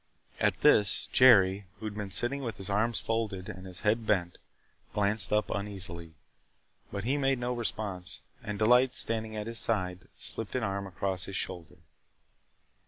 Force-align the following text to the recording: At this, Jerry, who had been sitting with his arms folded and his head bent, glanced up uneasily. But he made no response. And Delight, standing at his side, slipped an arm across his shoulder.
At 0.39 0.61
this, 0.61 1.05
Jerry, 1.13 1.67
who 1.77 1.85
had 1.85 1.93
been 1.93 2.09
sitting 2.09 2.41
with 2.41 2.57
his 2.57 2.71
arms 2.71 2.99
folded 2.99 3.47
and 3.49 3.67
his 3.67 3.81
head 3.81 4.07
bent, 4.07 4.39
glanced 4.93 5.31
up 5.31 5.51
uneasily. 5.51 6.15
But 6.91 7.03
he 7.03 7.17
made 7.19 7.37
no 7.37 7.53
response. 7.53 8.21
And 8.41 8.57
Delight, 8.57 8.95
standing 8.95 9.35
at 9.35 9.45
his 9.45 9.59
side, 9.59 10.07
slipped 10.17 10.55
an 10.55 10.63
arm 10.63 10.87
across 10.87 11.25
his 11.25 11.35
shoulder. 11.35 11.77